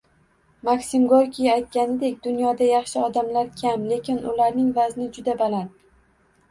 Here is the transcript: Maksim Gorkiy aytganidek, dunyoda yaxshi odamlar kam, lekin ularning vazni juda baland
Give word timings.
Maksim 0.69 1.03
Gorkiy 1.11 1.49
aytganidek, 1.55 2.15
dunyoda 2.25 2.71
yaxshi 2.71 3.05
odamlar 3.11 3.53
kam, 3.63 3.87
lekin 3.95 4.19
ularning 4.35 4.75
vazni 4.83 5.11
juda 5.19 5.39
baland 5.45 5.81